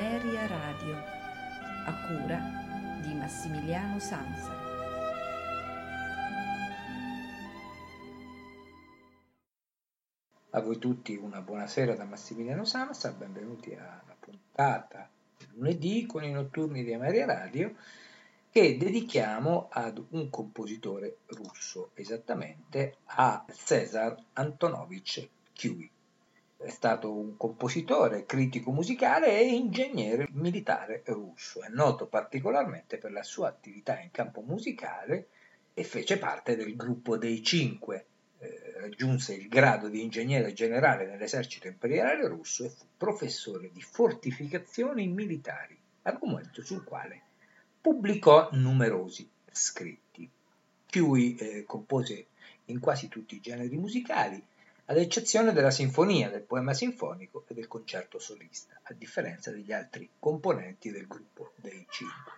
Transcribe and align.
Di 0.00 0.06
Ameria 0.06 0.46
Radio, 0.46 0.96
a 1.84 1.94
cura 2.06 2.40
di 3.02 3.12
Massimiliano 3.12 3.98
Sanza. 3.98 4.50
A 10.52 10.60
voi 10.62 10.78
tutti 10.78 11.14
una 11.16 11.42
buonasera 11.42 11.96
da 11.96 12.04
Massimiliano 12.04 12.64
Sansa, 12.64 13.12
benvenuti 13.12 13.74
alla 13.74 14.16
puntata 14.18 15.06
lunedì 15.50 16.06
con 16.06 16.24
i 16.24 16.32
notturni 16.32 16.82
di 16.82 16.94
Ameria 16.94 17.26
Radio 17.26 17.74
che 18.50 18.78
dedichiamo 18.78 19.68
ad 19.70 20.02
un 20.12 20.30
compositore 20.30 21.18
russo, 21.26 21.90
esattamente 21.92 22.96
a 23.04 23.44
Cesar 23.52 24.16
Antonovich 24.32 25.28
Kiwi. 25.52 25.90
È 26.62 26.68
stato 26.68 27.10
un 27.10 27.38
compositore, 27.38 28.26
critico 28.26 28.70
musicale 28.70 29.40
e 29.40 29.46
ingegnere 29.46 30.28
militare 30.32 31.02
russo. 31.06 31.62
È 31.62 31.68
noto 31.70 32.06
particolarmente 32.06 32.98
per 32.98 33.12
la 33.12 33.22
sua 33.22 33.48
attività 33.48 33.98
in 33.98 34.10
campo 34.10 34.42
musicale 34.42 35.28
e 35.72 35.84
fece 35.84 36.18
parte 36.18 36.56
del 36.56 36.76
gruppo 36.76 37.16
dei 37.16 37.42
Cinque. 37.42 38.04
Eh, 38.40 38.74
raggiunse 38.76 39.32
il 39.32 39.48
grado 39.48 39.88
di 39.88 40.02
ingegnere 40.02 40.52
generale 40.52 41.06
nell'esercito 41.06 41.66
imperiale 41.66 42.28
russo 42.28 42.66
e 42.66 42.68
fu 42.68 42.84
professore 42.94 43.70
di 43.72 43.80
fortificazioni 43.80 45.08
militari, 45.08 45.78
argomento 46.02 46.62
sul 46.62 46.84
quale 46.84 47.22
pubblicò 47.80 48.50
numerosi 48.52 49.26
scritti. 49.50 50.28
Cui 50.90 51.36
eh, 51.36 51.64
compose 51.64 52.26
in 52.66 52.80
quasi 52.80 53.08
tutti 53.08 53.36
i 53.36 53.40
generi 53.40 53.78
musicali, 53.78 54.44
ad 54.90 54.96
eccezione 54.96 55.52
della 55.52 55.70
sinfonia, 55.70 56.30
del 56.30 56.42
poema 56.42 56.74
sinfonico 56.74 57.44
e 57.46 57.54
del 57.54 57.68
concerto 57.68 58.18
solista, 58.18 58.80
a 58.82 58.92
differenza 58.92 59.52
degli 59.52 59.70
altri 59.70 60.10
componenti 60.18 60.90
del 60.90 61.06
gruppo 61.06 61.52
dei 61.54 61.86
cinque. 61.88 62.32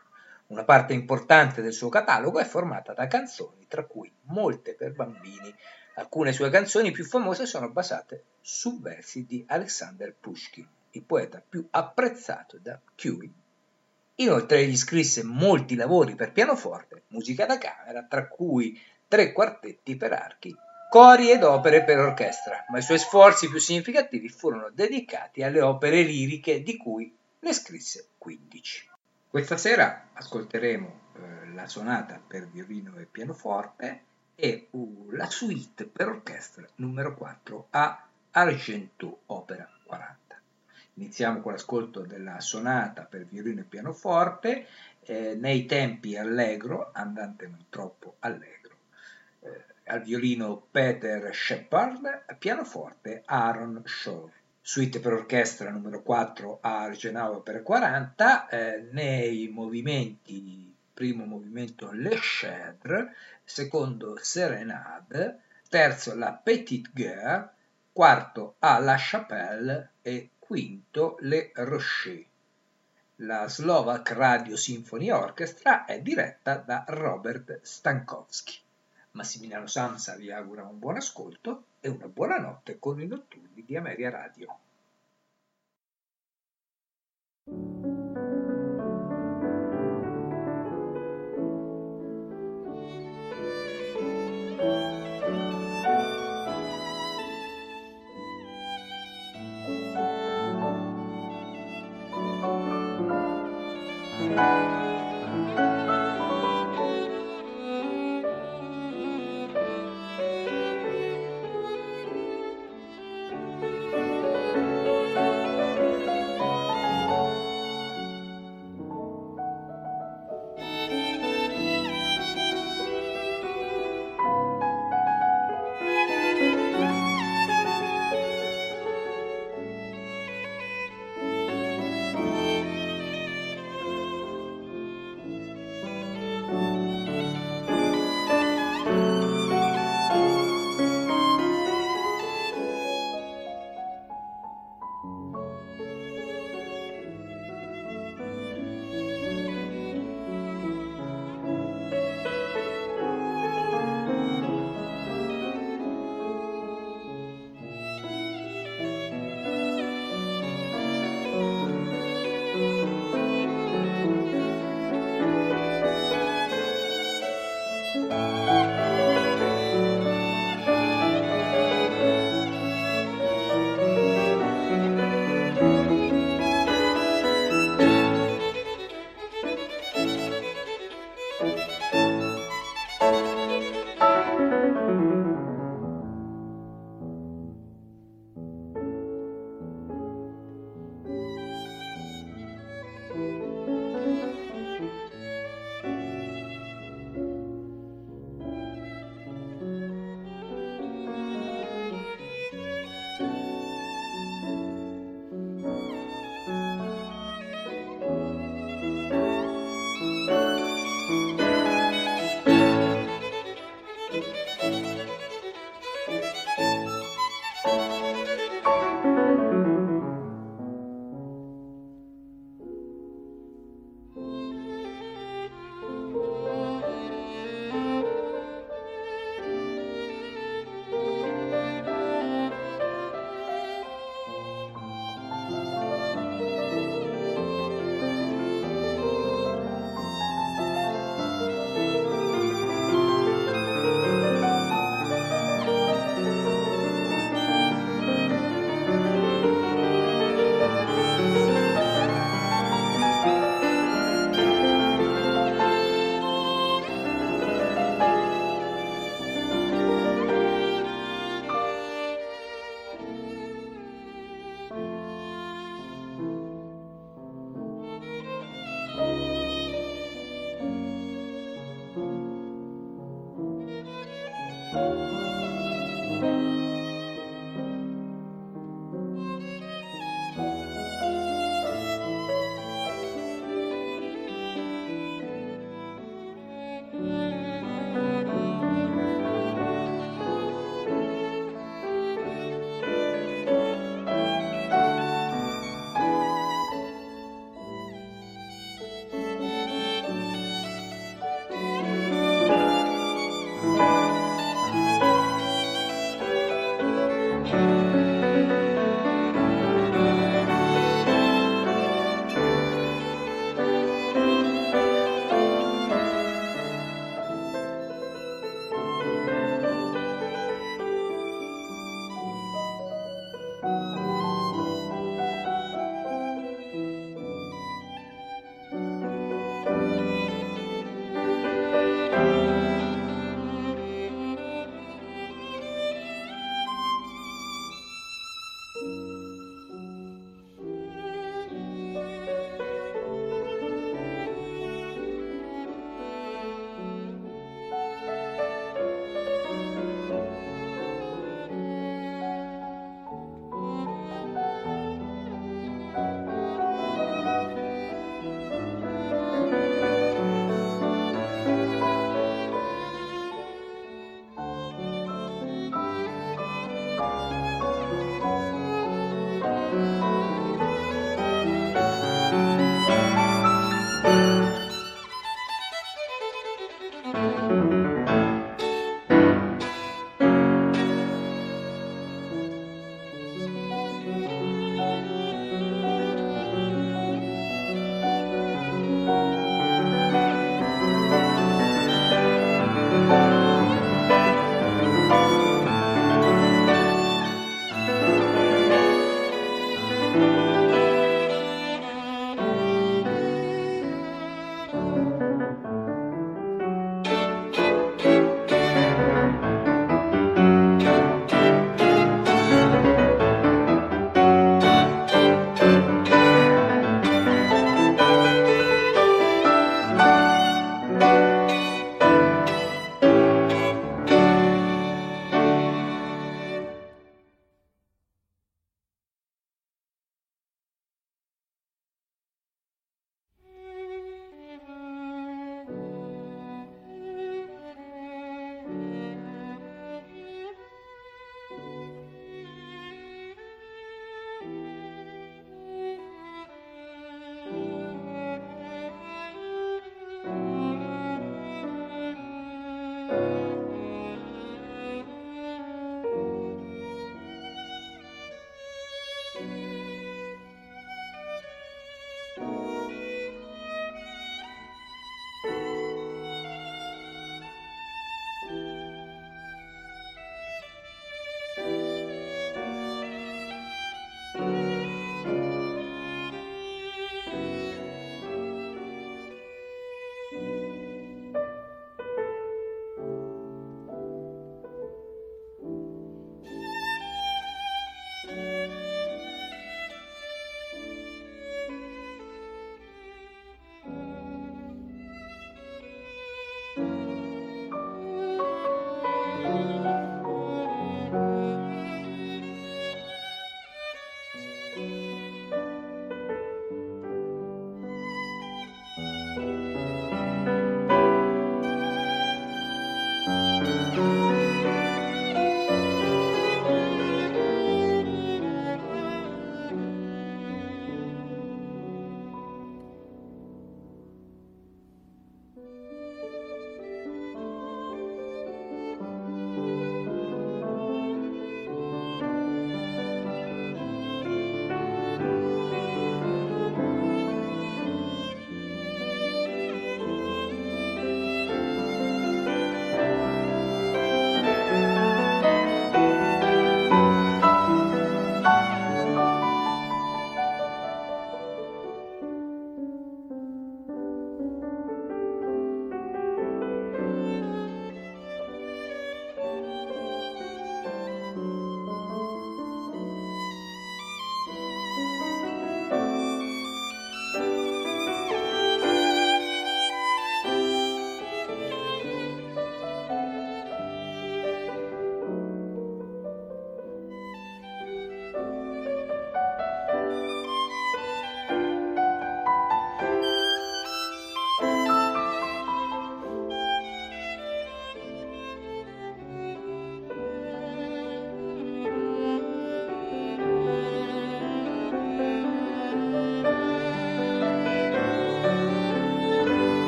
Una 0.49 0.63
parte 0.63 0.93
importante 0.93 1.63
del 1.63 1.73
suo 1.73 1.89
catalogo 1.89 2.41
è 2.41 2.45
formata 2.45 2.93
da 2.93 3.07
canzoni, 3.07 3.65
tra 3.69 3.87
cui 3.87 4.13
molte 4.25 4.75
per 4.75 4.93
bambini. 4.93 5.55
Alcune 5.95 6.35
sue 6.35 6.51
canzoni 6.51 6.91
più 6.91 7.07
famose 7.07 7.47
sono 7.47 7.71
basate 7.71 8.25
su 8.43 8.83
versi 8.83 9.25
di 9.25 9.43
Alexander 9.49 10.15
Pushkin, 10.15 10.69
il 10.91 11.05
poeta 11.05 11.43
più 11.47 11.67
apprezzato 11.71 12.59
da 12.59 12.79
Curie 12.95 13.33
Inoltre 14.17 14.59
egli 14.59 14.77
scrisse 14.77 15.25
molti 15.25 15.75
lavori 15.75 16.15
per 16.15 16.33
pianoforte, 16.33 17.05
musica 17.09 17.47
da 17.47 17.57
camera, 17.57 18.05
tra 18.05 18.29
cui 18.29 18.79
tre 19.09 19.33
quartetti 19.33 19.97
per 19.97 20.13
archi, 20.13 20.55
cori 20.93 21.31
ed 21.31 21.43
opere 21.43 21.85
per 21.85 21.99
orchestra, 21.99 22.67
ma 22.69 22.77
i 22.77 22.83
suoi 22.83 22.99
sforzi 22.99 23.49
più 23.49 23.59
significativi 23.59 24.29
furono 24.29 24.69
dedicati 24.75 25.43
alle 25.43 25.63
opere 25.63 26.03
liriche 26.03 26.63
di 26.63 26.77
cui 26.77 27.11
ne 27.39 27.53
scrisse 27.55 28.09
15. 28.19 28.91
Questa 29.27 29.57
sera 29.57 30.09
ascolteremo 30.13 31.01
eh, 31.15 31.55
la 31.55 31.67
sonata 31.67 32.21
per 32.25 32.47
violino 32.47 32.99
e 32.99 33.07
pianoforte 33.11 34.03
e 34.35 34.67
uh, 34.73 35.09
la 35.13 35.31
suite 35.31 35.87
per 35.87 36.09
orchestra 36.09 36.69
numero 36.75 37.15
4 37.15 37.69
a 37.71 38.07
Argentù 38.33 39.19
Opera 39.29 39.67
40. 39.85 40.43
Iniziamo 40.97 41.41
con 41.41 41.53
l'ascolto 41.53 42.01
della 42.01 42.39
sonata 42.41 43.05
per 43.05 43.25
violino 43.25 43.61
e 43.61 43.65
pianoforte, 43.65 44.67
eh, 45.05 45.37
nei 45.37 45.65
tempi 45.65 46.19
allegro, 46.19 46.91
andante 46.93 47.47
non 47.47 47.65
troppo 47.71 48.17
allegro. 48.19 48.62
Al 49.93 50.01
violino 50.01 50.69
Peter 50.71 51.35
Shepard, 51.35 52.37
pianoforte 52.39 53.25
Aaron 53.27 53.83
Shore. 53.85 54.33
Suite 54.59 55.01
per 55.01 55.13
orchestra 55.13 55.69
numero 55.69 56.01
4 56.01 56.61
a 56.63 56.81
Argenau 56.85 57.43
per 57.43 57.63
40, 57.63 58.49
eh, 58.49 58.89
nei 58.91 59.49
movimenti, 59.49 60.75
primo 60.95 61.27
movimento 61.27 61.93
Le 61.93 62.17
Chèdre, 62.17 63.15
secondo 63.45 64.17
Serenade, 64.19 65.41
terzo 65.69 66.15
La 66.15 66.33
Petite 66.43 66.89
Guerre, 66.95 67.51
quarto 67.93 68.55
a 68.61 68.79
La 68.79 68.97
Chapelle 68.99 69.91
e 70.01 70.31
quinto 70.39 71.17
Le 71.21 71.51
Rocher. 71.55 72.25
La 73.17 73.47
Slovak 73.47 74.11
Radio 74.13 74.57
Symphony 74.57 75.11
Orchestra 75.11 75.85
è 75.85 76.01
diretta 76.01 76.57
da 76.57 76.83
Robert 76.89 77.61
Stankowski. 77.61 78.62
Massimiliano 79.13 79.67
Samsa 79.67 80.17
vi 80.17 80.31
augura 80.31 80.65
un 80.65 80.79
buon 80.79 80.97
ascolto 80.97 81.65
e 81.81 81.89
una 81.89 82.09
buona 82.09 82.39
notte 82.39 82.79
con 82.79 83.01
i 83.01 83.07
notturni 83.07 83.63
di 83.65 83.77
Ameria 83.77 84.11
Radio. 84.11 84.59